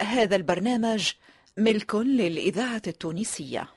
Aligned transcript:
هذا 0.00 0.36
البرنامج 0.36 1.12
ملك 1.56 1.94
للإذاعة 1.94 2.82
التونسية. 2.86 3.68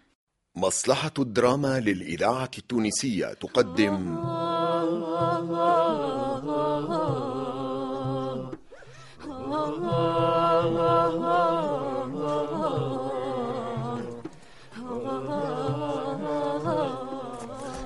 مصلحة 0.56 1.14
الدراما 1.20 1.80
للإذاعة 1.80 2.52
التونسية 2.58 3.26
تقدم. 3.26 4.18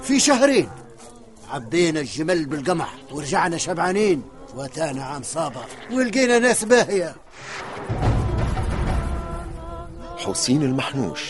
في 0.02 0.20
شهرين. 0.20 0.70
عبينا 1.50 2.00
الجمل 2.00 2.46
بالقمح 2.46 2.96
ورجعنا 3.12 3.58
شبعانين 3.58 4.24
واتانا 4.56 5.04
عام 5.04 5.24
صابر. 5.24 5.66
ولقينا 5.92 6.40
ناس 6.40 6.64
باهية. 6.64 7.16
حسين 10.26 10.64
المحنوش. 10.64 11.22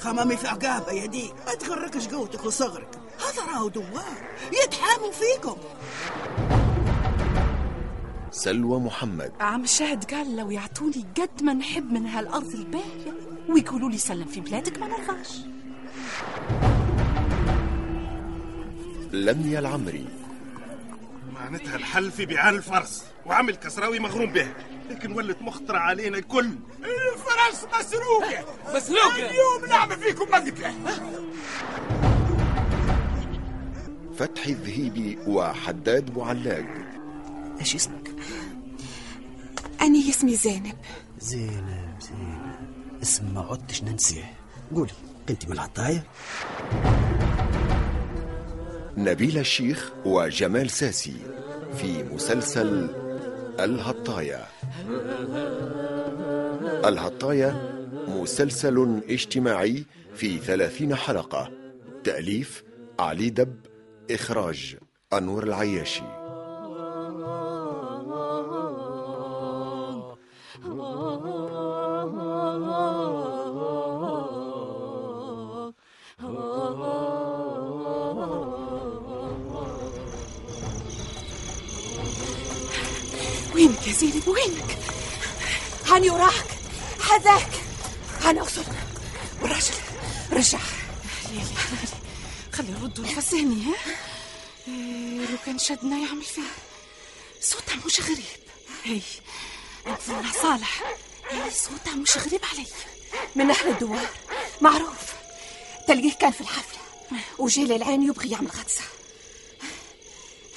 خمامي 0.00 0.36
في 0.36 0.48
عقابة 0.48 0.92
يا 0.92 1.06
دي 1.06 1.32
ما 1.46 1.54
تغركش 1.54 2.08
قوتك 2.08 2.44
وصغرك. 2.44 2.88
هذا 3.20 3.52
راهو 3.52 3.68
دوار. 3.68 4.18
يتحاموا 4.64 5.12
فيكم. 5.12 5.56
سلوى 8.30 8.80
محمد. 8.80 9.32
عم 9.40 9.62
الشاهد 9.62 10.04
قال 10.04 10.36
لو 10.36 10.50
يعطوني 10.50 11.04
قد 11.20 11.42
ما 11.42 11.52
نحب 11.52 11.92
من 11.92 12.06
هالأرض 12.06 12.54
الباهية 12.54 13.12
ويقولوا 13.48 13.90
لي 13.90 13.98
سلم 13.98 14.24
في 14.24 14.40
بلادك 14.40 14.78
ما 14.78 14.86
نرضاش. 14.86 15.36
لميا 19.12 19.58
العمري. 19.58 20.06
معناتها 21.34 21.76
الحل 21.76 22.10
في 22.10 22.26
بيعان 22.26 22.54
الفرس 22.54 23.04
وعمل 23.26 23.56
كسراوي 23.56 23.98
مغروم 23.98 24.32
به. 24.32 24.48
لكن 24.90 25.12
ولت 25.12 25.42
مخطرة 25.42 25.78
علينا 25.78 26.18
الكل. 26.18 26.50
الفرس 26.78 27.64
مسروقة. 27.64 28.44
مسروقة. 28.74 29.16
اليوم 29.16 29.64
نعمل 29.68 29.96
فيكم 29.96 30.24
مقتلة 30.30 30.74
فتحي 34.18 34.50
الذهيبي 34.52 35.18
وحداد 35.26 36.10
بوعلاق 36.10 36.66
إيش 37.60 37.74
اسمك؟ 37.74 38.10
أنا 39.80 39.98
اسمي 39.98 40.36
زينب. 40.36 40.76
زينب 41.18 41.96
زينب. 42.00 42.56
اسم 43.02 43.34
ما 43.34 43.40
عدتش 43.50 43.82
ننسيه. 43.82 44.34
قولي 44.74 44.92
انت 45.30 45.46
من 45.46 45.52
العطاية 45.52 46.06
نبيل 48.96 49.38
الشيخ 49.38 49.92
وجمال 50.04 50.70
ساسي 50.70 51.16
في 51.76 52.02
مسلسل 52.02 52.88
الهطاية 53.60 54.44
الهطاية 56.84 57.76
مسلسل 58.08 59.00
اجتماعي 59.08 59.84
في 60.14 60.38
ثلاثين 60.38 60.94
حلقة. 60.94 61.50
تأليف 62.04 62.64
علي 62.98 63.30
دب 63.30 63.56
إخراج 64.10 64.76
أنور 65.12 65.44
العياشي. 65.44 66.02
وينك 83.56 83.86
يا 83.86 83.92
زينب 83.92 84.28
وينك؟ 84.28 84.78
هاني 85.86 86.10
وراك 86.10 86.46
حذاك 87.00 87.50
هاني 88.22 88.40
وصلنا 88.40 88.86
والراجل 89.42 89.74
رجع. 90.32 90.58
ليلي 91.30 91.44
خلي 92.52 92.72
يردوا 92.72 93.04
الفساني 93.04 93.64
ها؟ 93.64 93.74
إيه، 94.68 95.26
لو 95.30 95.36
كان 95.46 95.58
شدنا 95.58 95.98
يعمل 95.98 96.22
فيه 96.22 96.42
صوتها 97.40 97.76
مش 97.86 98.00
غريب. 98.00 98.24
هي 98.84 99.00
انظرنا 99.86 100.32
صالح. 100.42 100.82
هي 101.30 101.50
صوتها 101.50 101.94
مش 101.94 102.16
غريب 102.16 102.40
علي. 102.52 102.66
من 103.36 103.50
أهل 103.50 103.68
الدوار. 103.68 104.08
معروف. 104.60 105.14
تلقيه 105.88 106.12
كان 106.12 106.30
في 106.32 106.40
الحفلة. 106.40 106.78
وجي 107.38 107.64
للعين 107.64 108.02
يبغي 108.02 108.30
يعمل 108.30 108.48
غطسة. 108.48 108.82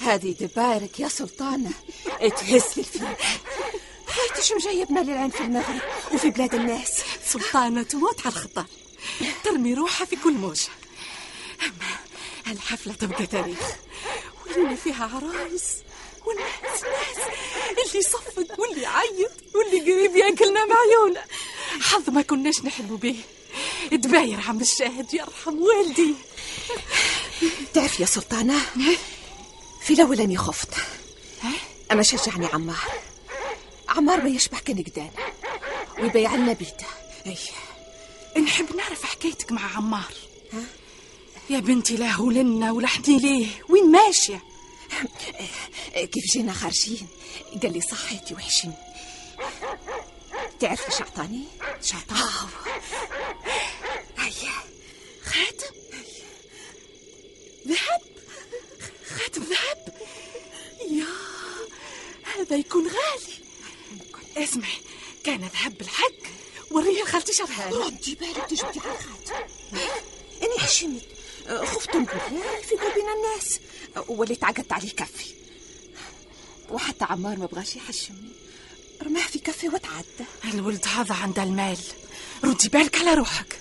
هذه 0.00 0.32
دبارك 0.40 1.00
يا 1.00 1.08
سلطانة. 1.08 1.70
تهز 2.20 2.62
في 2.62 2.78
الفيل 2.78 3.02
هايتش 4.08 4.52
مجيبنا 4.52 5.00
للعين 5.00 5.30
في 5.30 5.40
المغرب 5.40 5.80
وفي 6.12 6.30
بلاد 6.30 6.54
الناس. 6.54 7.02
سلطانة 7.26 7.82
تموت 7.82 8.26
على 8.26 8.34
الخطر 8.34 8.64
ترمي 9.44 9.74
روحها 9.74 10.04
في 10.06 10.16
كل 10.16 10.32
موجة. 10.32 10.68
أما 11.62 12.52
الحفلة 12.52 12.94
تبقى 12.94 13.26
تاريخ 13.26 13.58
واللي 14.56 14.76
فيها 14.76 15.04
عرايس 15.14 15.64
والناس 16.26 16.82
ناس 16.82 17.26
اللي 17.70 17.98
يصفق 17.98 18.60
واللي 18.60 18.82
يعيط 18.82 19.32
واللي 19.54 19.92
قريب 19.92 20.16
ياكلنا 20.16 20.60
معيونه 20.66 21.20
حظ 21.80 22.10
ما 22.10 22.22
كناش 22.22 22.60
نحلموا 22.64 22.96
به. 22.96 23.16
تباير 23.90 24.40
عم 24.40 24.60
الشاهد 24.60 25.14
يرحم 25.14 25.58
والدي. 25.58 26.14
تعرف 27.74 28.00
يا 28.00 28.06
سلطانة 28.06 28.60
في 29.80 29.92
الأول 29.92 30.20
أني 30.20 30.36
خفت 30.36 30.74
أما 31.92 32.02
شجعني 32.02 32.46
عمار. 32.46 32.90
عمار 33.88 34.20
ما 34.20 34.28
يشبه 34.28 34.58
كنقدان 34.58 35.10
ويبيع 35.98 36.34
لنا 36.34 36.52
بيته. 36.52 36.86
أي. 37.26 37.38
نحب 38.42 38.76
نعرف 38.76 39.04
حكايتك 39.04 39.52
مع 39.52 39.76
عمار. 39.76 40.12
يا 41.50 41.58
بنتي 41.60 41.96
لا 41.96 42.10
هو 42.10 42.30
لنا 42.30 42.72
ولحني 42.72 43.18
ليه. 43.18 43.46
وين 43.68 43.90
ماشية؟ 43.92 44.42
كيف 45.94 46.24
جينا 46.32 46.52
خارجين؟ 46.52 47.08
قال 47.62 47.72
لي 47.72 47.80
صحيتي 47.80 48.34
وحشني 48.34 48.72
تعرف 50.60 50.90
إيش 50.90 51.00
اعطاني؟ 51.00 51.44
إيش 51.82 51.94
اعطاني؟ 51.94 52.50
هيا 54.18 54.52
خاتم 55.24 55.74
ذهب؟ 57.68 58.09
خاتم 59.30 59.42
ذهب 59.42 59.94
يا 60.90 61.06
هذا 62.34 62.56
يكون 62.56 62.86
غالي. 62.86 63.34
اسمعي 64.36 64.78
كان 65.24 65.40
ذهب 65.40 65.78
بالحق. 65.78 66.20
وريه 66.70 67.02
لخالتي 67.02 67.32
شرهان 67.32 67.72
ردي 67.72 68.14
بالك 68.14 68.46
تجبدي 68.50 68.80
على 68.80 68.98
الخاتم 68.98 69.46
اني 70.42 70.58
حشمت 70.58 71.02
خفت 71.48 71.96
نقول 71.96 72.20
في 72.68 72.74
بين 72.74 73.08
الناس. 73.16 73.60
وليت 74.08 74.44
عقدت 74.44 74.72
عليه 74.72 74.90
كفي 74.90 75.34
وحتى 76.70 77.04
عمار 77.04 77.38
ما 77.38 77.46
بغاش 77.46 77.76
يحشمني 77.76 78.32
رماه 79.02 79.26
في 79.26 79.38
كفي 79.38 79.68
وتعدى 79.68 80.24
الولد 80.44 80.86
هذا 80.86 81.14
عنده 81.14 81.42
المال. 81.42 81.78
ردي 82.44 82.68
بالك 82.68 82.96
على 82.96 83.14
روحك. 83.14 83.60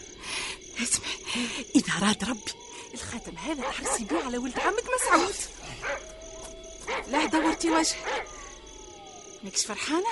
اسمعي 0.83 1.47
إذا 1.75 1.93
راد 2.01 2.23
ربي 2.23 2.51
الخاتم 2.93 3.37
هذا 3.37 3.61
تحرسي 3.61 4.03
بيه 4.03 4.17
على 4.17 4.37
ولد 4.37 4.59
عمك 4.59 4.83
مسعود. 5.01 5.35
لا 7.07 7.25
دورتي 7.25 7.69
وجهك 7.71 8.25
ماكش 9.43 9.65
فرحانة؟ 9.65 10.09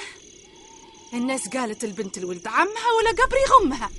الناس 1.13 1.47
قالت 1.47 1.83
البنت 1.83 2.19
لولد 2.19 2.47
عمها 2.47 2.91
ولا 2.97 3.11
قبر 3.11 3.37
يغمها 3.37 3.89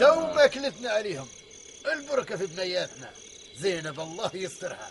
تو 0.00 0.20
ما 0.34 0.46
كلتنا 0.46 0.90
عليهم. 0.90 1.28
البركة 1.92 2.36
في 2.36 2.46
بنياتنا. 2.46 3.10
زينب 3.56 4.00
الله 4.00 4.30
يسترها. 4.34 4.90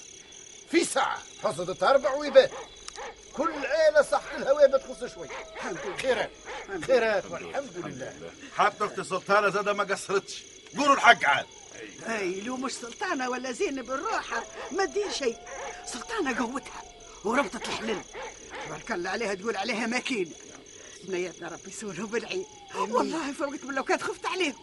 في 0.72 0.86
ساعة 0.86 1.20
حصدت 1.44 1.84
أربع 1.84 2.14
ويبات. 2.14 2.52
كل 3.34 3.66
عيلة 3.66 4.02
صح 4.02 4.22
الهواء 4.38 4.68
بتخص 4.68 5.14
شوي. 5.14 5.28
خيرات. 6.02 6.32
خيرات 6.88 7.26
والحمد 7.32 7.78
لله. 7.78 8.14
حتى 8.58 8.86
أختي 8.86 9.04
سلطانة 9.04 9.50
زادة 9.50 9.74
ما 9.74 9.84
قصرتش. 9.84 10.44
قولوا 10.78 10.94
الحق 10.94 11.26
عاد. 11.26 11.46
اي 12.08 12.42
لو 12.42 12.58
مش 12.58 12.72
سلطانة 12.72 13.30
ولا 13.30 13.52
زينب 13.52 13.92
الروحة 13.92 14.44
ما 14.72 14.86
تدير 14.86 15.12
شيء. 15.12 15.38
سلطانة 15.86 16.38
قوتها 16.38 16.84
وربطت 17.24 17.68
الحلل. 17.68 18.02
بارك 18.70 18.92
الله 18.92 19.10
عليها 19.10 19.34
تقول 19.34 19.58
عليها 19.58 19.88
ماكينة. 19.88 20.32
بنياتنا 21.04 21.48
ربي 21.48 21.70
يسولهم 21.70 22.06
بالعين. 22.06 22.46
والله 22.76 23.34
فوقت 23.34 23.64
من 23.64 23.76
لو 23.76 23.84
كانت 23.84 24.02
خفت 24.02 24.26
عليهم. 24.26 24.56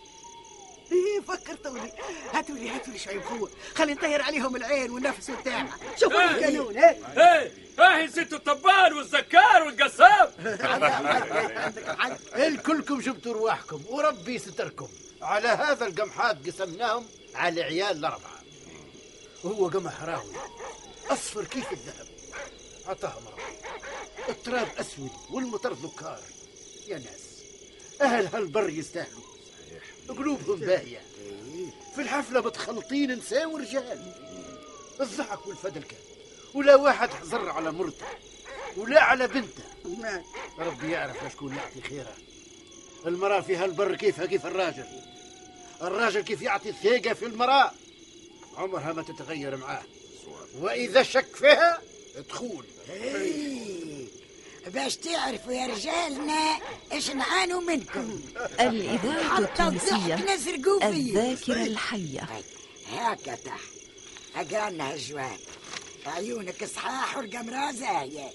إيه 0.93 1.21
فكرتوني 1.21 1.93
هاتوا 2.33 2.55
لي 2.55 2.71
هاتوا 2.71 2.93
لي 2.93 2.99
شوي 2.99 3.19
بخوة 3.19 3.51
خلي 3.75 3.95
نطير 3.95 4.23
عليهم 4.23 4.57
العين 4.57 4.91
والنفس 4.91 5.31
والتاعة 5.31 5.79
شوفوا 6.01 6.31
القانون 6.31 6.77
ها 6.77 6.91
إيه. 6.91 7.53
إيه. 7.79 8.07
ست 8.07 8.33
الطبال 8.33 8.93
والزكار 8.93 9.63
والقصاب 9.63 10.35
الكلكم 12.35 13.01
جبتوا 13.01 13.33
رواحكم 13.33 13.83
وربي 13.89 14.39
ستركم. 14.39 14.89
على 15.23 15.49
هذا 15.49 15.87
القمحات 15.87 16.47
قسمناهم 16.47 17.07
على 17.35 17.63
عيال 17.63 17.97
الأربعة. 17.97 18.43
وهو 19.45 19.69
قمح 19.69 20.03
راوي 20.03 20.33
أصفر 21.11 21.45
كيف 21.45 21.73
الذهب؟ 21.73 22.07
عطاها 22.87 23.21
مرة. 23.21 23.39
التراب 24.29 24.69
أسود 24.79 25.11
والمطر 25.31 25.73
ذكار. 25.73 26.21
يا 26.89 26.99
ناس 26.99 27.43
أهل 28.01 28.27
هالبر 28.27 28.69
يستاهلوا. 28.71 29.32
قلوبهم 30.13 30.61
باهية. 30.61 31.03
في 31.95 32.01
الحفلة 32.03 32.41
متخلطين 32.41 33.13
نساء 33.13 33.51
ورجال. 33.51 34.15
الضحك 35.01 35.47
والفدل 35.47 35.83
كان 35.83 35.99
ولا 36.55 36.75
واحد 36.75 37.11
حزر 37.11 37.49
على 37.51 37.73
مرته. 37.73 38.07
ولا 38.77 39.03
على 39.03 39.29
بنته. 39.29 39.63
ربي 40.59 40.91
يعرف 40.91 41.33
شكون 41.33 41.55
يعطي 41.55 41.81
خيره 41.81 42.17
المرأة 43.07 43.41
في 43.41 43.57
هالبر 43.57 43.97
كيفها 43.97 44.27
كيف 44.27 44.47
الراجل. 44.47 44.87
الراجل 45.83 46.21
كيف 46.21 46.43
يعطي 46.43 46.69
الثقة 46.69 47.15
في 47.15 47.27
المرأة. 47.27 47.73
عمرها 48.57 48.93
ما 48.93 49.03
تتغير 49.03 49.57
معاه. 49.57 49.83
وإذا 50.61 51.03
شك 51.03 51.37
فيها 51.37 51.83
تخون. 52.29 52.65
إيه، 52.91 54.07
باش 54.67 54.97
تعرفوا 54.97 55.53
يا 55.53 55.67
رجالنا 55.67 56.59
إيش 56.93 57.11
نعانوا 57.11 57.61
منكم. 57.61 58.21
الإذاعة 58.61 59.39
التونسية 59.39 60.15
الضحك 60.15 60.31
نسرقوا 60.31 60.93
فيه. 60.93 61.31
الذاكرة 61.31 61.63
الحية. 61.67 62.29
هاكا 62.93 63.35
تح 63.35 63.61
أقرأ 64.37 64.71
لنا 64.71 64.93
هالجواب 64.93 65.39
عيونك 66.07 66.65
صحاح 66.65 67.17
والقمرة 67.17 67.73
زاهية 67.73 68.31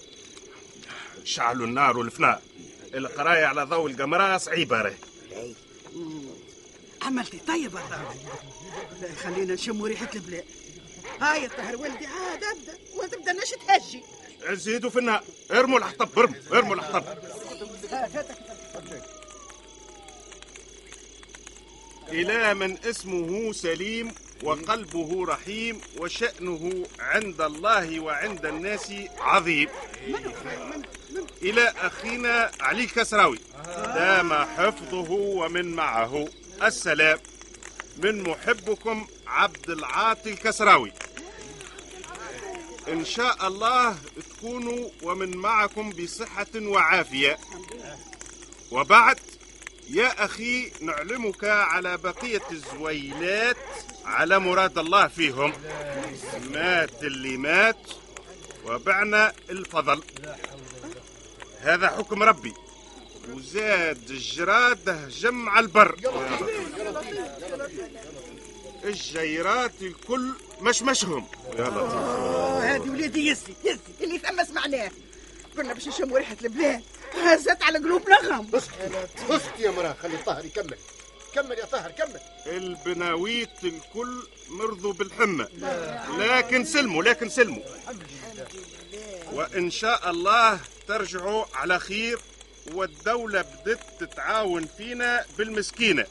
شعلوا 1.24 1.66
النار 1.66 1.98
والفناء. 1.98 2.42
القراية 2.94 3.44
على 3.44 3.62
ضوء 3.62 3.90
القمرة 3.90 4.38
صعيبة 4.38 4.76
راهي. 4.82 4.94
عملتي 7.02 7.38
طيب 7.38 7.74
لا 7.74 9.14
خلينا 9.22 9.54
نشم 9.54 9.82
ريحة 9.82 10.10
البلاد 10.14 10.44
هاي 11.20 11.46
الطهر 11.46 11.76
ولدي 11.76 12.06
عاد 12.06 12.44
ابدا 12.44 12.78
وتبدأ 12.96 13.32
نش 13.32 13.50
تهجي. 13.50 14.02
زيدوا 14.50 14.90
في 14.90 14.98
النار 14.98 15.22
ارموا 15.50 15.78
الحطب 15.78 16.18
ارموا 16.18 16.36
ارموا 16.52 16.74
الحطب 16.74 17.18
إلى 22.08 22.54
من 22.54 22.78
اسمه 22.84 23.52
سليم 23.52 24.14
وقلبه 24.42 25.26
رحيم 25.26 25.80
وشأنه 25.98 26.86
عند 26.98 27.40
الله 27.40 28.00
وعند 28.00 28.46
الناس 28.46 28.92
عظيم. 29.18 29.68
إلى 31.42 31.74
أخينا 31.76 32.50
علي 32.60 32.84
الكسراوي. 32.84 33.38
دام 33.94 34.34
حفظه 34.34 35.10
ومن 35.10 35.72
معه. 35.72 36.28
السلام. 36.62 37.18
من 37.98 38.22
محبكم 38.22 39.06
عبد 39.26 39.70
العاطي 39.70 40.30
الكسراوي. 40.30 40.92
إن 42.92 43.04
شاء 43.04 43.46
الله 43.48 43.96
تكونوا 44.30 44.88
ومن 45.02 45.36
معكم 45.36 45.90
بصحة 45.90 46.46
وعافية. 46.56 47.38
وبعد 48.70 49.18
يا 49.90 50.24
أخي 50.24 50.70
نعلمك 50.80 51.44
على 51.44 51.96
بقية 51.96 52.42
الزويلات 52.50 53.56
على 54.04 54.38
مراد 54.38 54.78
الله 54.78 55.08
فيهم. 55.08 55.52
مات 56.52 57.02
اللي 57.02 57.36
مات 57.36 57.90
وبعنا 58.64 59.32
الفضل. 59.50 60.02
هذا 61.60 61.88
حكم 61.88 62.22
ربي. 62.22 62.54
وزاد 63.28 64.10
الجراد 64.10 65.08
جمع 65.10 65.58
البر. 65.58 65.96
الجيرات 68.84 69.72
الكل 69.82 70.32
مشمشهم 70.60 71.26
يا 71.58 71.64
لطيف. 71.64 71.92
آه، 71.92 72.60
هذه 72.60 72.90
ولادي 72.90 73.26
يزي 73.26 73.54
يزي 73.64 73.80
اللي 74.00 74.18
ثم 74.18 74.44
سمعناه. 74.44 74.90
قلنا 75.58 75.72
باش 75.74 75.88
نشموا 75.88 76.18
ريحة 76.18 76.36
البلاد. 76.42 76.82
هزت 77.22 77.62
على 77.62 77.78
قلوبنا 77.78 78.16
غم 78.16 78.50
اسكت 79.30 79.58
يا 79.58 79.70
مراه 79.70 79.96
خلي 80.02 80.16
طاهر 80.16 80.44
يكمل. 80.44 80.76
كمل 81.34 81.58
يا 81.58 81.64
طاهر 81.64 81.90
كمل. 81.90 82.20
البناويت 82.46 83.64
الكل 83.64 84.22
مرضوا 84.48 84.92
بالحمى. 84.92 85.46
لكن 86.18 86.64
سلموا 86.64 87.02
لكن 87.02 87.28
سلموا. 87.28 87.62
وإن 89.32 89.70
شاء 89.70 90.10
الله 90.10 90.60
ترجعوا 90.88 91.44
على 91.54 91.78
خير 91.78 92.18
والدولة 92.72 93.42
بدت 93.42 93.80
تتعاون 94.00 94.68
فينا 94.78 95.24
بالمسكينة. 95.38 96.06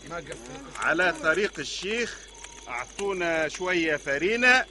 على 0.80 1.16
طريق 1.24 1.60
الشيخ 1.60 2.18
أعطونا 2.70 3.48
شوية 3.48 3.96
فرينة. 3.96 4.66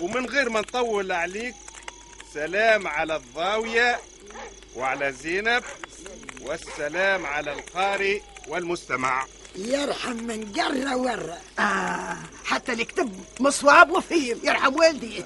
ومن 0.00 0.26
غير 0.26 0.48
ما 0.48 0.60
نطول 0.60 1.12
عليك 1.12 1.54
سلام 2.34 2.86
على 2.86 3.16
الضاوية 3.16 4.00
وعلى 4.76 5.12
زينب 5.12 5.62
والسلام 6.40 7.26
على 7.26 7.52
القارئ 7.52 8.20
والمستمع. 8.48 9.26
يرحم 9.56 10.16
من 10.16 10.52
قرة 10.52 10.96
ورة 10.96 11.40
آه 11.58 12.16
حتى 12.44 12.72
اللي 12.72 12.84
كتب 12.84 13.24
مصواب 13.40 13.90
وفيم 13.90 14.40
يرحم 14.44 14.74
والدي. 14.74 15.24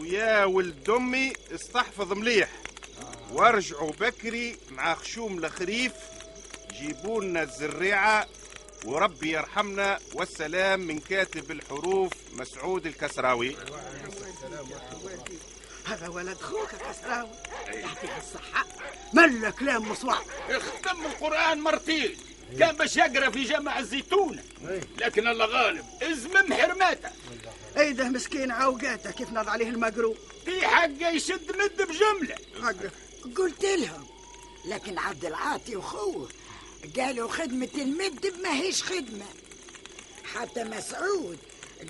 ويا 0.00 0.44
ولد 0.44 0.90
أمي 0.90 1.32
استحفظ 1.54 2.12
مليح. 2.12 2.48
وارجعوا 3.32 3.92
بكري 4.00 4.56
مع 4.70 4.94
خشوم 4.94 5.38
الخريف. 5.38 5.92
جيبوا 6.80 7.22
لنا 7.22 7.42
الزريعة. 7.42 8.26
وربي 8.84 9.32
يرحمنا 9.32 9.98
والسلام 10.14 10.80
من 10.80 10.98
كاتب 10.98 11.50
الحروف 11.50 12.12
مسعود 12.32 12.86
الكسراوي. 12.86 13.56
هذا 15.84 16.08
ولد 16.08 16.38
خوك 16.38 16.68
الكسراوي. 16.74 17.30
يعطيه 17.66 18.18
الصحة. 18.18 18.66
ملا 19.12 19.50
كلام 19.50 19.88
مصواب 19.88 20.24
ختم 20.50 21.06
القرآن 21.06 21.60
مرتين. 21.60 22.16
كان 22.58 22.76
باش 22.76 22.96
يقرأ 22.96 23.30
في 23.30 23.44
جامع 23.44 23.78
الزيتونة. 23.78 24.42
لكن 24.98 25.28
الله 25.28 25.44
غالب. 25.46 25.84
ازمم 26.02 26.52
حرماته. 26.54 27.08
ايده 27.76 28.08
مسكين 28.08 28.50
عوقاته. 28.50 29.10
كيف 29.10 29.30
نض 29.30 29.48
عليه 29.48 29.68
المقروء؟ 29.68 30.16
في 30.44 30.66
حقه 30.66 31.08
يشد 31.08 31.56
مد 31.56 31.88
بجملة. 31.88 32.36
حقه 32.62 32.90
قلت 33.36 33.64
لهم. 33.64 34.06
لكن 34.64 34.98
عبد 34.98 35.24
العاطي 35.24 35.76
وخوه 35.76 36.28
قالوا 36.96 37.28
خدمة 37.28 37.68
المد 37.74 38.32
ماهيش 38.42 38.82
خدمة. 38.82 39.26
حتى 40.34 40.64
مسعود 40.64 41.38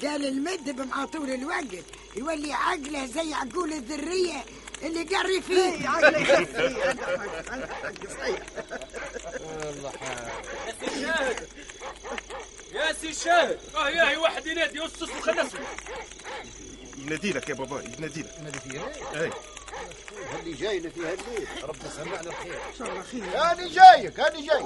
قال 0.02 0.26
المد 0.26 0.80
مع 0.80 1.04
طول 1.04 1.30
الوقت 1.30 1.84
يولي 2.16 2.52
عقله 2.52 3.06
زي 3.06 3.34
عقول 3.34 3.72
الذرية 3.72 4.44
اللي 4.82 5.02
قري 5.16 5.40
فيه 5.42 5.88
عقله 5.88 6.24
صحيح 8.08 8.42
يا 12.74 12.92
سي 12.92 13.08
الشاهد 13.08 13.58
آه 13.76 13.88
ياهي 13.90 14.16
واحد 14.16 14.46
ينادي 14.46 14.78
يسس 14.78 15.02
وخلصه 15.02 15.58
ينادي 16.98 17.32
لك 17.32 17.48
يا 17.48 17.54
بابا 17.54 17.82
ينادي 17.98 18.20
لك. 18.22 18.40
نادي 18.42 18.58
فيها 18.60 18.88
أي. 19.22 19.30
اللي 20.40 20.52
جاينا 20.52 20.90
في 20.90 21.00
هالليل 21.00 21.48
ربنا 21.62 21.90
سمعنا 21.96 22.30
الخير. 22.30 22.54
إن 22.54 22.78
شاء 22.78 22.88
الله 22.88 23.02
خير. 23.02 23.24
أنا 23.24 23.68
جايك 23.68 24.20
أنا 24.20 24.40
جاي 24.40 24.64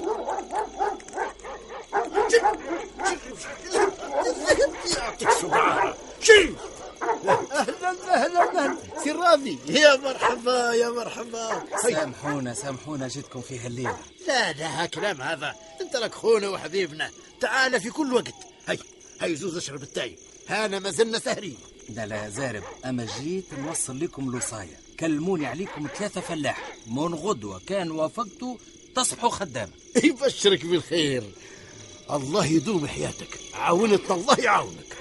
يعطيك 4.97 5.31
صباعها 5.31 5.97
شيل 6.21 6.57
أهلا 7.03 7.91
أهلا 8.15 8.43
أهلا 8.43 8.77
سي 9.05 9.11
راضي 9.11 9.59
يا 9.67 9.97
مرحبا 9.97 10.73
يا 10.73 10.89
مرحبا. 10.89 11.63
سامحونا 11.83 12.55
سامحونا 12.55 13.09
جيتكم 13.09 13.41
في 13.41 13.59
هالليلة. 13.59 13.99
لا 14.27 14.53
لا 14.53 14.87
كلام 14.87 15.23
هذا. 15.23 15.55
انت 15.81 15.97
لك 15.97 16.15
خونا 16.15 16.49
وحبيبنا. 16.49 17.11
تعال 17.41 17.81
في 17.81 17.91
كل 17.91 18.15
وقت. 18.15 18.35
هي 18.67 18.79
هي 19.21 19.37
زوز 19.37 19.57
اشرب 19.57 19.83
التاي. 19.83 20.19
هانا 20.49 20.79
ما 20.79 20.91
زلنا 20.91 21.19
سهرين. 21.19 21.59
لا 21.89 22.07
لا 22.07 22.29
زارب 22.29 22.63
أما 22.85 23.07
جيت 23.19 23.55
نوصل 23.55 24.01
لكم 24.01 24.29
الوصاية 24.29 24.88
كلموني 25.01 25.47
عليكم 25.47 25.89
ثلاثة 25.99 26.21
فلاح. 26.21 26.77
من 26.87 27.15
غدوة 27.15 27.61
كان 27.67 27.91
وافقتوا 27.91 28.57
تصبحوا 28.95 29.31
خدامة. 29.31 29.73
يبشرك 30.05 30.67
بالخير. 30.67 31.25
الله 32.11 32.47
يدوم 32.47 32.87
حياتك. 32.87 33.39
عاونتنا 33.55 34.15
الله 34.15 34.41
يعاونك. 34.41 34.97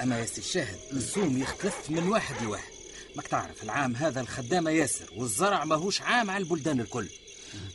أما 0.00 0.20
يا 0.20 0.26
سي 0.26 0.40
الشاهد 0.40 0.78
الزوم 0.92 1.42
يختلف 1.42 1.90
من 1.90 2.08
واحد 2.08 2.42
لواحد. 2.42 2.72
ماك 3.16 3.26
تعرف 3.26 3.62
العام 3.62 3.96
هذا 3.96 4.20
الخدامة 4.20 4.70
ياسر 4.70 5.06
والزرع 5.16 5.64
ماهوش 5.64 6.00
عام 6.00 6.30
على 6.30 6.44
البلدان 6.44 6.80
الكل. 6.80 7.08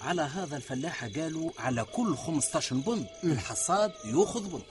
على 0.01 0.21
هذا 0.21 0.57
الفلاحة 0.57 1.09
قالوا 1.15 1.51
على 1.59 1.85
كل 1.93 2.17
15 2.17 2.75
بنت 2.75 3.09
الحصاد 3.23 3.91
يأخذ 4.05 4.43
بنت 4.49 4.65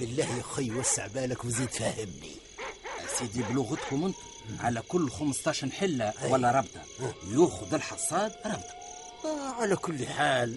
بالله 0.00 0.36
يا 0.36 0.42
خي 0.42 0.70
وسع 0.70 1.06
بالك 1.06 1.44
وزيد 1.44 1.68
فهمني. 1.70 2.45
سيدي 3.18 3.42
بلغتكم 3.42 4.04
أنتم. 4.04 4.18
على 4.60 4.82
كل 4.88 5.10
15 5.10 5.70
حلة 5.70 6.12
ولا 6.30 6.50
ربطة 6.50 6.82
ياخذ 7.32 7.74
الحصاد 7.74 8.32
ربطة 8.46 8.74
آه 9.24 9.50
على 9.60 9.76
كل 9.76 10.06
حال 10.06 10.56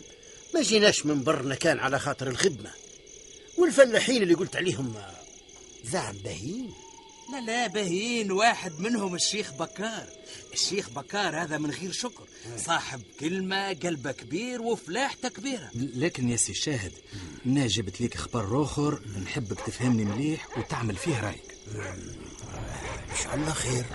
ما 0.55 0.61
جيناش 0.61 1.05
من 1.05 1.23
برنا 1.23 1.55
كان 1.55 1.79
على 1.79 1.99
خاطر 1.99 2.27
الخدمة. 2.27 2.71
والفلاحين 3.57 4.23
اللي 4.23 4.33
قلت 4.33 4.55
عليهم 4.55 4.93
آه، 4.97 5.11
زعم 5.83 6.17
باهين 6.17 6.73
لا 7.33 7.41
لا 7.41 7.67
باهين 7.67 8.31
واحد 8.31 8.79
منهم 8.79 9.15
الشيخ 9.15 9.53
بكار. 9.53 10.05
الشيخ 10.53 10.89
بكار 10.89 11.43
هذا 11.43 11.57
من 11.57 11.71
غير 11.71 11.91
شكر. 11.91 12.23
صاحب 12.57 13.01
كلمة 13.19 13.73
قلبه 13.73 14.11
كبير 14.11 14.61
وفلاحته 14.61 15.29
كبيرة 15.29 15.69
لكن 15.75 16.29
يا 16.29 16.35
سي 16.37 16.53
شاهد 16.53 16.91
أنا 17.45 17.67
جبت 17.67 18.01
لك 18.01 18.17
خبر 18.17 18.63
آخر 18.63 19.01
نحبك 19.23 19.59
تفهمني 19.67 20.05
مليح 20.05 20.57
وتعمل 20.57 20.95
فيه 20.95 21.19
رأيك. 21.19 21.55
إن 21.75 23.17
شاء 23.23 23.35
الله 23.35 23.51
خير. 23.51 23.85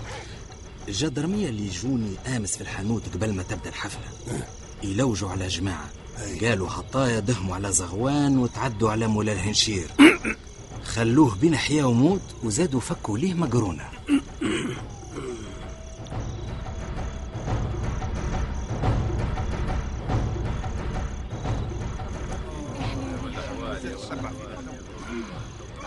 الجدرمية 0.89 1.49
اللي 1.49 1.67
يجوني 1.67 2.17
آمس 2.27 2.57
في 2.57 2.61
الحانوت 2.61 3.03
قبل 3.15 3.33
ما 3.33 3.43
تبدأ 3.43 3.69
الحفلة. 3.69 4.09
يلوجوا 4.83 5.31
على 5.31 5.49
جماعة. 5.49 5.91
قالوا 6.43 6.69
حطايا 6.69 7.21
دهموا 7.21 7.55
على 7.55 7.73
زغوان 7.73 8.39
وتعدوا 8.39 8.91
على 8.91 9.07
مولا 9.07 9.33
الهنشير. 9.33 9.91
خلوه 10.85 11.35
بين 11.35 11.57
حياة 11.57 11.85
وموت 11.85 12.23
وزادوا 12.43 12.81
فكوا 12.81 13.19
ليه 13.19 13.35
مقرونة. 13.35 13.89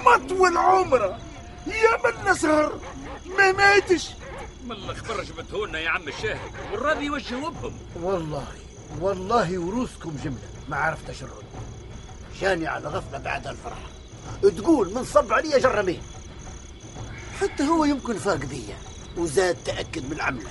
مطول 0.05 0.57
عمره. 0.57 1.19
نسهر 2.47 2.79
ما 3.37 3.51
ماتش. 3.51 4.09
من 4.65 4.71
الخبر 4.71 5.23
جبتهولنا 5.23 5.79
يا 5.79 5.89
عم 5.89 6.07
الشاهد. 6.07 6.51
والراضي 6.71 7.05
يوجهوا 7.05 7.49
بهم. 7.49 7.73
والله 8.01 8.47
والله 8.99 9.57
وروسكم 9.57 10.15
جملة. 10.23 10.49
ما 10.69 10.77
عرفت 10.77 11.09
اشرد 11.09 11.43
جاني 12.41 12.67
على 12.67 12.87
غفلة 12.87 13.17
بعد 13.17 13.47
الفرح. 13.47 13.77
تقول 14.41 14.93
من 14.93 15.05
صب 15.05 15.33
علي 15.33 15.59
جرمين 15.59 16.01
حتى 17.41 17.63
هو 17.63 17.85
يمكن 17.85 18.17
فاق 18.17 18.35
بيا. 18.35 18.77
وزاد 19.17 19.57
تأكد 19.65 20.05
من 20.05 20.11
العملة. 20.11 20.49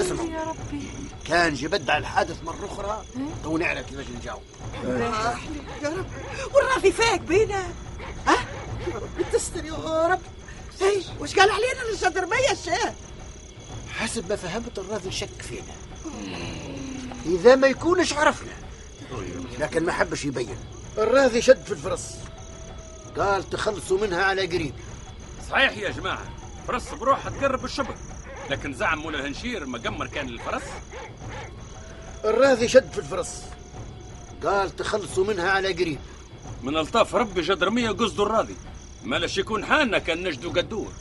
اسمع. 0.00 0.24
يا 0.24 0.42
ربي؟ 0.44 0.90
كان 1.24 1.54
جبدع 1.54 1.96
الحادث 1.98 2.44
مرة 2.44 2.66
أخرى. 2.66 3.04
تو 3.44 3.58
نعرف 3.58 3.86
كيفاش 3.86 4.06
نجاوب. 4.20 4.42
يا 5.82 5.88
رب. 5.88 6.06
والرافي 6.54 6.92
فاك 6.92 7.20
بينا. 7.20 7.62
ها؟ 8.26 8.36
يا 8.88 8.94
رب 8.94 9.32
تستر 9.32 9.64
يا 9.64 10.06
رب. 10.06 10.20
هي 10.82 11.02
وش 11.20 11.34
قال 11.34 11.50
علينا 11.50 11.82
الجدرمية 11.92 12.50
الشاه 12.52 12.94
حسب 13.90 14.28
ما 14.28 14.36
فهمت 14.36 14.78
الراضي 14.78 15.10
شك 15.10 15.42
فينا. 15.42 15.74
إذا 17.26 17.54
ما 17.54 17.66
يكونش 17.66 18.12
عرفنا. 18.12 18.52
لكن 19.58 19.84
ما 19.84 19.92
حبش 19.92 20.24
يبين. 20.24 20.56
الراضي 20.98 21.42
شد 21.42 21.64
في 21.64 21.72
الفرس. 21.72 22.16
قال 23.16 23.50
تخلصوا 23.50 23.98
منها 23.98 24.24
على 24.24 24.46
قريب. 24.46 24.74
صحيح 25.50 25.76
يا 25.76 25.90
جماعة. 25.90 26.24
فرس 26.68 26.94
بروحها 26.94 27.30
تقرب 27.30 27.64
الشبك 27.64 27.96
لكن 28.50 28.74
زعم 28.74 28.98
مولا 28.98 29.18
الهنشير 29.18 29.66
مقمر 29.66 30.06
كان 30.06 30.26
للفرس؟ 30.26 30.62
الراضي 32.24 32.68
شد 32.68 32.92
في 32.92 32.98
الفرس. 32.98 33.42
قال 34.44 34.76
تخلصوا 34.76 35.24
منها 35.24 35.50
على 35.50 35.72
قريب. 35.72 35.98
من 36.62 36.76
الطاف 36.76 37.14
ربي 37.14 37.40
جدرمية 37.40 37.90
قصده 37.90 38.22
الراضي 38.22 38.56
مالاش 39.04 39.38
يكون 39.38 39.64
حالنا 39.64 39.98
كان 39.98 40.22
نجدو 40.22 40.50
قدور. 40.50 40.92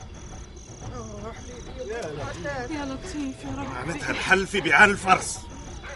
يا 2.70 2.86
لطيف 2.86 3.44
يا 3.44 3.56
رب 3.58 3.68
معناتها 3.74 4.12
الحل 4.12 4.48
في 4.48 4.62
بيعان 4.62 4.90
الفرس 4.90 5.40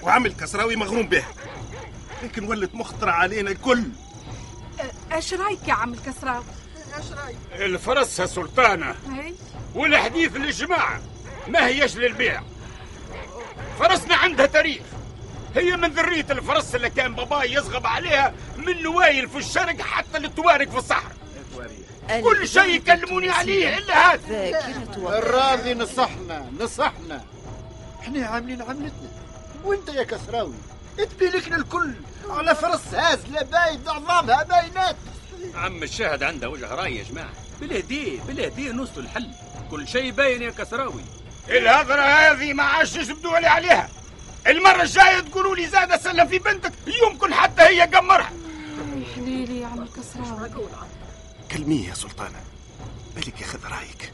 وعمل 0.01 0.33
كسراوي 0.33 0.75
مغروم 0.75 1.07
به 1.07 1.23
لكن 2.23 2.43
ولت 2.43 2.75
مخطرة 2.75 3.11
علينا 3.11 3.51
الكل. 3.51 3.83
إيش 5.13 5.33
رايك 5.33 5.67
يا 5.67 5.73
عم 5.73 5.93
الكسراوي؟ 5.93 6.43
الفرس 7.53 8.19
يا 8.19 8.25
سلطانة. 8.25 8.95
والحديث 9.75 10.35
للجماعة 10.35 11.01
ما 11.47 11.67
هيش 11.67 11.97
للبيع؟ 11.97 12.43
فرسنا 13.79 14.15
عندها 14.15 14.45
تاريخ. 14.45 14.81
هي 15.55 15.77
من 15.77 15.89
ذرية 15.89 16.25
الفرس 16.29 16.75
اللي 16.75 16.89
كان 16.89 17.15
باباي 17.15 17.53
يصغب 17.53 17.87
عليها 17.87 18.33
من 18.57 18.83
نوايل 18.83 19.29
في 19.29 19.37
الشرق 19.37 19.81
حتى 19.81 20.19
للتوارق 20.19 20.69
في 20.69 20.77
الصحراء. 20.77 21.15
كل 22.23 22.47
شيء 22.47 22.75
يكلموني 22.75 23.29
عليه. 23.29 23.77
إلا 23.77 24.13
هذا. 24.13 24.59
الراضي 24.97 25.73
نصحنا 25.73 26.51
نصحنا. 26.59 27.21
إحنا 27.99 28.27
عاملين 28.27 28.61
عملتنا. 28.61 29.09
وأنت 29.63 29.89
يا 29.89 30.03
كسراوي؟ 30.03 30.55
تبي 30.97 31.25
لك 31.25 31.47
الكل 31.47 31.93
على 32.29 32.55
فرس 32.55 32.93
هازله 32.93 33.41
باين 33.41 33.81
عظامها 33.87 34.43
باينات. 34.43 34.95
عم 35.55 35.83
الشاهد 35.83 36.23
عنده 36.23 36.49
وجه 36.49 36.75
رأي 36.75 36.97
يا 36.97 37.03
جماعة. 37.03 37.29
بالهديه 37.61 38.21
بالهديه 38.21 38.71
نوصلوا 38.71 39.03
الحل. 39.03 39.27
كل 39.71 39.87
شيء 39.87 40.11
باين 40.11 40.41
يا 40.41 40.51
كسراوي. 40.51 41.03
الهضرة 41.49 42.01
هذه 42.01 42.53
ما 42.53 42.63
عادش 42.63 42.95
يسبدوا 42.95 43.39
لي 43.39 43.47
عليها. 43.47 43.89
المرة 44.47 44.81
الجاية 44.81 45.19
تقولوا 45.19 45.55
لي 45.55 45.67
زاد 45.67 46.01
سلم 46.01 46.27
في 46.27 46.39
بنتك 46.39 46.71
يمكن 47.03 47.33
حتى 47.33 47.61
هي 47.61 47.81
قمرها. 47.81 48.31
حليلي 49.15 49.61
يا 49.61 49.67
عم 49.67 49.81
الكسراوي. 49.81 50.49
كلميه 51.51 51.89
يا 51.89 51.93
سلطانة. 51.93 52.41
بالك 53.15 53.41
ياخذ 53.41 53.59
رأيك. 53.65 54.13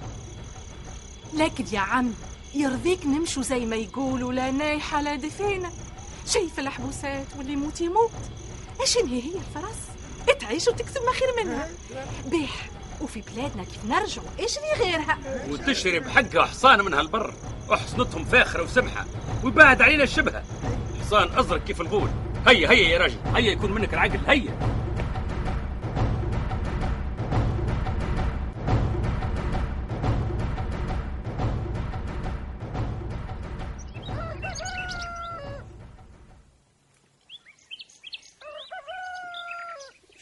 لكن 1.33 1.65
يا 1.71 1.79
عم 1.79 2.13
يرضيك 2.55 3.05
نمشوا 3.05 3.43
زي 3.43 3.65
ما 3.65 3.75
يقولوا 3.75 4.33
لا 4.33 4.51
نايحة 4.51 5.01
لا 5.01 5.15
دفينة. 5.15 5.71
شايف 6.27 6.59
الحبوسات 6.59 7.27
واللي 7.37 7.53
يموت 7.53 7.81
يموت. 7.81 8.11
إيش 8.81 8.97
هي 8.97 9.23
هي 9.23 9.35
الفرس؟ 9.35 9.77
تعيش 10.39 10.67
وتكسب 10.67 11.01
ما 11.05 11.11
خير 11.11 11.45
منها. 11.45 11.69
بيح 12.25 12.69
وفي 13.01 13.21
بلادنا 13.21 13.63
كيف 13.63 13.85
نرجعوا 13.85 14.27
إيش 14.39 14.57
لي 14.57 14.85
غيرها؟ 14.85 15.17
وتشري 15.49 15.99
بحقها 15.99 16.45
حصان 16.45 16.85
من 16.85 16.93
هالبر. 16.93 17.33
وحصنتهم 17.69 18.25
فاخرة 18.25 18.63
وسمحة 18.63 19.05
ويبعد 19.43 19.81
علينا 19.81 20.03
الشبهة. 20.03 20.43
حصان 21.01 21.39
أزرق 21.39 21.63
كيف 21.63 21.81
الغول. 21.81 22.09
هيا 22.47 22.71
هيا 22.71 22.89
يا 22.89 22.97
راجل 22.97 23.17
هيا 23.35 23.51
يكون 23.51 23.71
منك 23.71 23.93
العقل 23.93 24.19
هيا. 24.27 24.80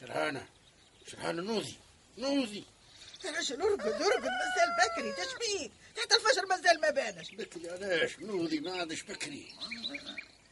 شرهانة 0.10 0.46
شرهانة 1.08 1.42
نوذي 1.42 1.78
نوذي 2.18 2.66
علاش 3.26 3.52
نرقد 3.52 4.02
نرقد 4.02 4.30
مازال 4.40 4.70
بكري. 4.80 5.12
تشبيك 5.12 5.72
حتى 6.02 6.16
الفجر 6.16 6.46
مازال 6.46 6.82
ما 6.82 6.90
بانش. 6.90 7.32
بكري 7.32 7.70
علاش 7.70 8.20
نوذي 8.20 8.60
ما 8.60 8.72
عادش 8.72 9.04
بكري. 9.04 9.54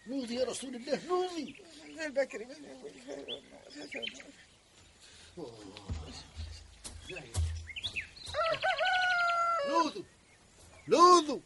نوذي 0.08 0.36
يا 0.36 0.46
رسول 0.46 0.76
الله 0.76 1.02
نوذي 1.08 1.56
بكري. 1.98 2.48
لوذوا 9.68 10.04
لوذوا 10.88 11.40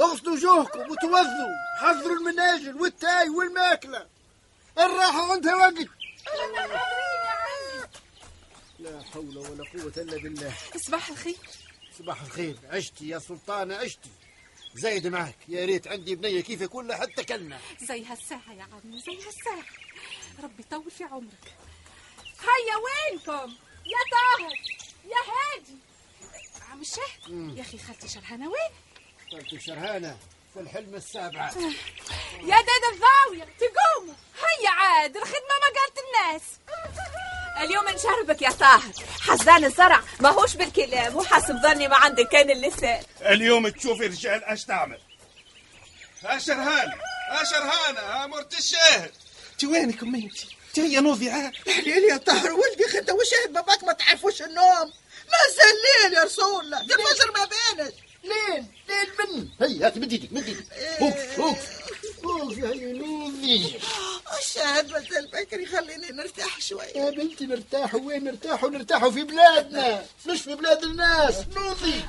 اغسلوا 0.00 0.34
وجوهكم 0.34 0.90
وتوضوا 0.90 1.56
حضروا 1.78 2.16
المناجل 2.16 2.80
والتاي 2.80 3.28
والماكلة. 3.28 4.08
الراحة 4.78 5.32
عندها 5.32 5.56
وقت. 5.56 5.88
لا 8.92 9.02
حول 9.02 9.38
ولا 9.38 9.64
قوة 9.64 9.92
إلا 9.96 10.16
بالله. 10.16 10.54
صباح 10.76 11.08
الخير. 11.08 11.36
صباح 11.98 12.22
الخير. 12.22 12.56
عشتي 12.70 13.08
يا 13.08 13.18
سلطانة 13.18 13.76
عشتي. 13.76 14.10
زايد 14.74 15.06
معك. 15.06 15.36
يا 15.48 15.64
ريت 15.64 15.86
عندي 15.88 16.14
بنية 16.14 16.40
كيف 16.40 16.60
يكون 16.60 16.86
لها 16.88 16.96
حتى 16.96 17.24
كلنا 17.24 17.60
زي 17.80 18.04
هالساعة 18.04 18.52
يا 18.52 18.62
عمي 18.62 19.00
زي 19.00 19.16
هالساعة 19.26 19.64
ربي 20.42 20.62
يطول 20.62 20.90
في 20.90 21.04
عمرك. 21.04 21.54
هيا 22.40 22.76
وينكم؟ 22.76 23.56
يا 23.86 23.98
طاهر 24.12 24.52
يا 25.04 25.20
هادي. 25.32 25.76
عم 26.70 26.80
الشاهد 26.80 27.56
يا 27.56 27.62
أخي 27.62 27.78
خالتي 27.78 28.08
شرهانة 28.08 28.48
وين؟ 28.48 28.72
قلت 29.32 29.62
شرهانة 29.62 30.18
في 30.54 30.60
الحلم 30.60 30.94
السابعة 30.94 31.54
يا 32.40 32.56
دادا 32.60 32.88
الضاوية 32.92 33.44
تقوموا. 33.58 34.14
هيا 34.36 34.70
عاد 34.70 35.16
الخدمة 35.16 35.54
ما 35.62 35.80
قالت 35.80 35.98
الناس. 36.06 36.42
اليوم 37.62 37.84
نشربك 37.88 38.42
يا 38.42 38.50
طاهر. 38.50 38.92
حزان 39.20 39.64
الزرع 39.64 40.02
ماهوش 40.20 40.56
بالكلام. 40.56 41.16
وحسب 41.16 41.56
ظني 41.62 41.88
ما 41.88 41.96
عندك. 41.96 42.28
كان 42.28 42.50
اللسان 42.50 43.02
اليوم 43.20 43.68
تشوفي 43.68 44.06
رجال 44.06 44.44
اش 44.44 44.64
تعمل. 44.64 44.98
ها 46.24 46.38
شرهان 46.38 46.92
شرهانة. 47.50 48.26
مرت 48.26 48.58
الشاهد. 48.58 49.12
انت 49.52 49.64
وينك 49.64 50.02
أمي 50.02 50.24
أنت؟ 50.24 50.78
هي 50.78 51.00
نوضي 51.00 51.30
عاد 51.30 51.52
ليل 51.66 52.04
يا 52.04 52.16
طاهر. 52.16 52.52
ولدي 52.52 52.88
خدة 52.88 53.14
وشاهد 53.14 53.52
باباك 53.52 53.84
ما 53.84 53.92
تعرفوش 53.92 54.42
النوم. 54.42 54.92
ما 55.32 55.38
زال 55.56 55.76
ليل 55.84 56.18
يا 56.18 56.24
رسول 56.24 56.64
الله. 56.64 56.80
الفجر 56.80 57.32
ما 57.36 57.44
بينش 57.44 57.92
ليل. 58.24 58.64
ليل 58.88 59.08
من 59.18 59.48
هيا 59.60 59.86
هات 59.86 59.96
مد 59.96 60.12
إيدك 60.12 60.32
مد 60.32 60.46
إيدك 60.46 60.64
فوق 60.98 61.16
فوق 61.36 61.58
فوق 62.22 62.58
يا 62.58 62.92
نوفي. 62.92 63.78
الشاهد 64.38 64.90
ما 64.90 64.98
زال 64.98 65.26
بكري 65.26 65.66
خليني 65.66 66.08
نرتاح 66.08 66.60
شوي 66.60 66.84
يا 66.84 67.10
بنتي 67.10 67.46
نرتاحوا 67.46 68.00
وين 68.00 68.24
نرتاحوا 68.24 68.70
نرتاحوا 68.70 69.10
في 69.10 69.22
بلادنا. 69.22 70.04
مش 70.26 70.42
في 70.42 70.54
بلاد 70.54 70.84
الناس. 70.84 71.34
نوضي 71.56 72.02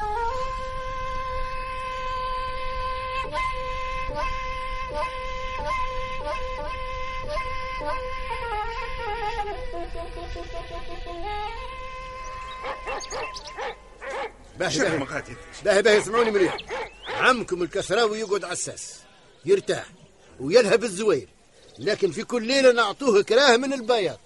باهي 14.59 14.79
باهي 14.79 14.97
مقاتل. 14.97 15.35
باهي 15.65 15.81
باهي 15.81 15.97
اسمعوني 15.97 16.31
مليح 16.31 16.57
عمكم 17.07 17.63
الكسراوي 17.63 18.19
يقعد 18.19 18.43
عساس 18.43 18.99
يرتاح. 19.45 19.85
ويلهب 20.39 20.83
الزوير. 20.83 21.29
لكن 21.79 22.11
في 22.11 22.23
كل 22.23 22.47
ليلة 22.47 22.71
نعطوه 22.71 23.23
كراه 23.23 23.57
من 23.57 23.73
البياض. 23.73 24.19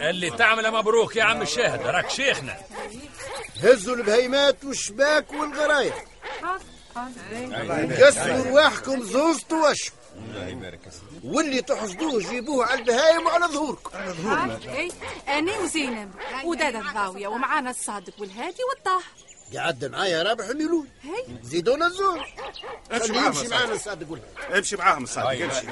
اللي 0.00 0.30
تعمله 0.30 0.70
مبروك 0.70 1.16
يا 1.16 1.24
عم 1.24 1.42
الشاهد 1.42 1.86
راك 1.86 2.10
شيخنا. 2.10 2.56
هزوا 3.62 3.96
البهيمات 3.96 4.64
والشباك 4.64 5.32
والغرايب 5.32 5.92
كسروا 7.98 8.44
رواحكم 8.44 9.02
زوزت 9.02 9.52
وشم 9.52 9.92
واللي 11.24 11.62
تحصدوه 11.62 12.18
جيبوه 12.18 12.66
على 12.66 12.80
البهايم 12.80 13.26
وعلى 13.26 13.46
ظهوركم. 13.46 13.90
أي 14.68 14.92
أنا 15.28 15.58
وزينب 15.58 16.10
ودادا 16.44 16.78
الضاوية 16.78 17.28
ومعانا 17.28 17.70
الصادق 17.70 18.12
والهادي 18.18 18.62
والطاهر. 18.68 19.02
قعد 19.56 19.84
معايا 19.84 20.22
رابح 20.22 20.44
الميلون 20.44 20.88
هي 21.02 21.24
زيدونا 21.42 21.86
الزور 21.86 22.26
امشي 22.92 23.12
معاهم 23.12 23.26
يمشي 23.26 23.40
الصادق. 23.40 23.56
معانا 23.56 23.74
الصادق 23.74 24.18
امشي 24.56 24.76
معاهم 24.76 25.02
الصادق 25.02 25.28
امشي. 25.28 25.66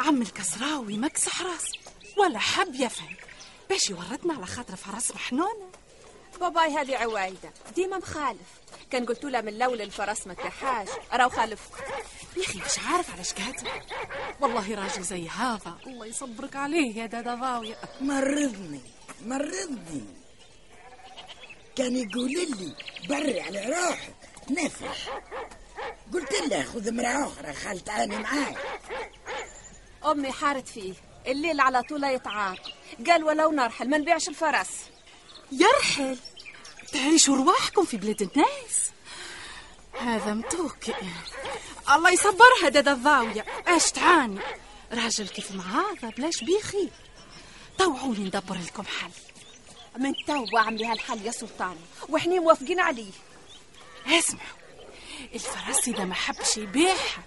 عم 0.00 0.22
الكسراوي 0.22 0.98
مكسح 0.98 1.42
راسه 1.42 1.78
ولا 2.18 2.38
حب 2.38 2.74
يفهم. 2.74 3.16
باش 3.70 3.90
يورطنا 3.90 4.34
على 4.34 4.46
خاطر 4.46 4.76
فرس 4.76 5.10
محنونة. 5.10 5.66
باباي 6.36 6.74
هذه 6.74 6.96
عوايدة. 6.96 7.50
ديما 7.74 7.98
مخالف. 7.98 8.40
كان 8.90 9.06
قلت 9.06 9.24
له 9.24 9.40
من 9.40 9.48
الأول 9.48 9.82
الفرس 9.82 10.26
ما 10.26 10.34
تحاش 10.34 10.88
راهو 11.12 11.28
خالف 11.28 11.60
يا 12.36 12.42
أخي 12.42 12.58
مش 12.58 12.78
عارف 12.86 13.12
على 13.12 13.24
شكاتي 13.24 13.66
والله 14.40 14.74
راجل 14.74 15.02
زي 15.02 15.28
هذا. 15.28 15.78
الله 15.86 16.06
يصبرك 16.06 16.56
عليه 16.56 16.96
يا 16.96 17.06
دادا 17.06 17.34
ضاوية 17.34 17.76
مرضني 18.00 18.80
مرضني. 19.24 20.04
كان 21.76 21.96
يقول 21.96 22.30
لي 22.32 22.76
بري 23.08 23.40
على 23.40 23.66
روحك. 23.66 24.14
نفح 24.50 25.22
قلت 26.14 26.32
له 26.50 26.62
خذ 26.62 26.88
امرأة 26.88 27.26
أخرى 27.26 27.52
خالتاني 27.52 28.16
معاي 28.18 28.56
أمي 30.04 30.32
حارت 30.32 30.68
فيه. 30.68 30.94
الليل 31.26 31.60
على 31.60 31.82
طول 31.82 32.04
يتعار 32.04 32.60
قال 33.06 33.24
ولو 33.24 33.50
نرحل 33.50 33.90
ما 33.90 33.98
نبيعش 33.98 34.28
الفرس. 34.28 34.70
يرحل. 35.52 36.18
تعيشوا 36.92 37.36
رواحكم 37.36 37.84
في 37.84 37.96
بلاد 37.96 38.22
الناس. 38.22 38.90
هذا 40.00 40.34
متوكي 40.34 40.94
الله 41.90 42.10
يصبرها 42.10 42.68
دادا 42.68 42.92
الضاوية. 42.92 43.44
إيش 43.68 43.90
تعاني 43.90 44.40
راجل 44.92 45.28
كيف 45.28 45.52
ما 45.52 45.80
هذا 45.80 46.08
بلاش 46.08 46.44
بيخي. 46.44 46.88
طوعوني 47.78 48.18
ندبر 48.18 48.54
لكم 48.54 48.82
حل. 48.82 49.10
من 49.98 50.12
تو 50.26 50.58
عملي 50.58 50.86
هالحل 50.86 51.26
يا 51.26 51.30
سلطان. 51.30 51.76
وإحنا 52.08 52.40
موافقين 52.40 52.80
عليه. 52.80 53.12
اسمعوا. 54.06 54.56
الفرس 55.34 55.88
إذا 55.88 56.04
ما 56.04 56.14
حبش 56.14 56.56
يبيعها 56.56 57.24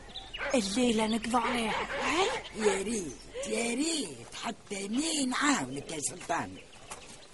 الليلة 0.54 1.08
نقضوا 1.08 1.40
عليها. 1.40 1.88
هاي؟ 2.04 2.30
يا 2.56 2.84
ريت 2.84 3.48
يا 3.48 3.76
ريت. 3.76 4.36
حتى 4.44 4.88
مين 4.88 5.34
عاونك 5.34 5.92
يا 5.92 6.00
سلطان؟ 6.00 6.58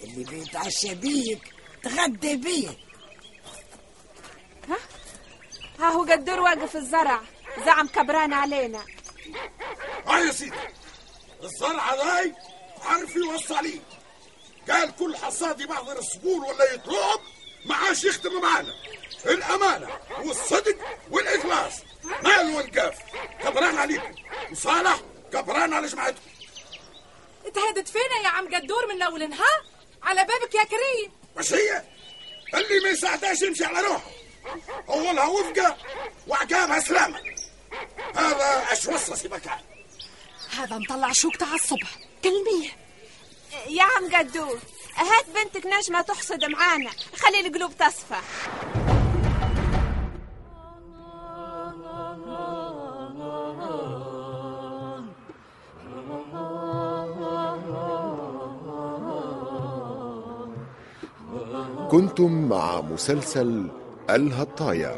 اللي 0.02 0.24
بيتعشى 0.24 0.96
بيك 0.96 1.54
تغدى 1.84 2.36
بيه 2.36 2.70
ها؟ 4.70 4.78
هو 5.92 6.04
قدر 6.04 6.40
واقف 6.40 6.70
في 6.72 6.78
الزرع 6.78 7.22
زعم 7.66 7.88
كبران 7.88 8.34
علينا. 8.34 8.86
آه 10.08 10.20
يا 10.20 10.32
سيدي 10.32 10.56
الزرعة 11.44 11.96
ذاي 11.96 12.34
عارف 12.86 13.16
يوصى 13.16 13.56
عليه 13.56 13.80
قال 14.70 14.96
كل 14.96 15.18
حصاد 15.18 15.62
يبعضر 15.62 15.98
الصقور 16.00 16.46
ولا 16.46 16.74
يطلب 16.74 17.20
ما 17.66 17.76
عادش 17.76 18.04
يخدم 18.04 18.42
معانا. 18.42 18.74
الأمانة 19.26 19.88
والصدق 20.24 20.78
والإخلاص. 21.12 21.74
ما 22.24 22.42
الوقاف 22.42 22.98
كبران 23.44 23.78
عليكم. 23.78 24.16
وصالح 24.52 25.00
كبران 25.34 25.74
على 25.74 25.88
جماعتكم. 25.88 26.22
اتهدت 27.46 27.88
فينا 27.88 28.16
يا 28.24 28.28
عم 28.30 28.56
قدور 28.56 28.88
من 28.88 28.96
الأول 28.96 29.30
نهار 29.30 29.75
على 30.04 30.26
بابك 30.26 30.56
يا 30.56 30.64
كريم. 30.64 31.12
مش 31.38 31.54
هي؟ 31.54 31.84
اللي 32.54 32.80
ما 32.84 32.90
يساعدهاش 32.90 33.42
يمشي 33.42 33.66
على 33.66 33.80
روحه. 33.88 34.12
أولها 34.90 35.26
وفقة 35.26 35.78
وعقابها 36.28 36.80
سلامة 36.80 37.22
هذا 38.16 38.68
أش 38.72 38.86
وصى 38.86 39.28
مكان. 39.28 39.60
هذا 40.58 40.78
مطلع 40.78 41.12
شوك 41.12 41.36
تاع 41.36 41.54
الصبح. 41.54 41.98
كلمية. 42.24 42.70
يا 43.68 43.84
عم 43.84 44.16
قدور 44.16 44.60
هات 44.96 45.26
بنتك 45.30 45.66
نجمة 45.66 46.02
تحصد 46.02 46.46
معانا. 46.46 46.92
خلي 47.18 47.40
القلوب 47.40 47.78
تصفى. 47.78 48.22
كنتم 61.96 62.50
مع 62.50 62.82
مسلسل 62.82 63.68
الهطايا. 64.10 64.96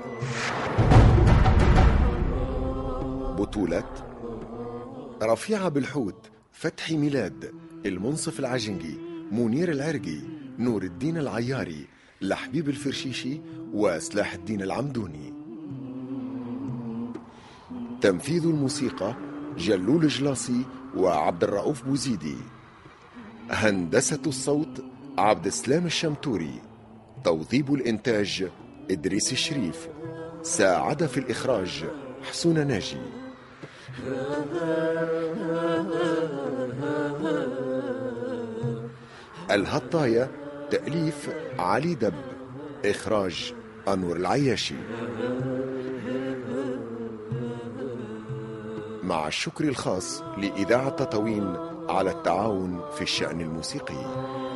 بطولة 3.35 3.83
رفيعة 5.23 5.69
بالحوت 5.69 6.29
فتحي 6.51 6.97
ميلاد 6.97 7.51
المنصف 7.85 8.39
العجنجي 8.39 8.97
منير 9.31 9.71
العرقي 9.71 10.19
نور 10.59 10.83
الدين 10.83 11.17
العياري 11.17 11.87
لحبيب 12.21 12.69
الفرشيشي 12.69 13.41
وسلاح 13.73 14.33
الدين 14.33 14.61
العمدوني. 14.61 15.33
تنفيذ 18.01 18.45
الموسيقى 18.45 19.15
جلول 19.57 20.07
جلاصي 20.07 20.61
وعبد 20.95 21.43
الرؤوف 21.43 21.83
بوزيدي. 21.83 22.37
هندسة 23.51 24.21
الصوت 24.27 24.83
عبد 25.17 25.45
السلام 25.45 25.85
الشمتوري. 25.85 26.66
توظيب 27.27 27.73
الإنتاج 27.73 28.47
إدريس 28.91 29.31
الشريف. 29.31 29.87
ساعد 30.41 31.05
في 31.05 31.19
الإخراج 31.19 31.85
حسون 32.23 32.67
ناجي. 32.67 32.97
الهطاية 39.51 40.31
تأليف 40.69 41.29
علي 41.59 41.95
دب. 41.95 42.13
إخراج 42.85 43.53
أنور 43.87 44.15
العياشي. 44.15 44.75
مع 49.03 49.27
الشكر 49.27 49.63
الخاص 49.63 50.21
لإذاعة 50.37 50.89
تطاوين 50.89 51.55
على 51.89 52.11
التعاون 52.11 52.81
في 52.95 53.01
الشأن 53.01 53.41
الموسيقي. 53.41 54.46